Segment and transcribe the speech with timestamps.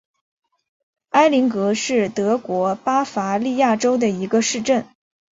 [1.09, 4.87] 埃林格是德国巴伐利亚州的一个市镇。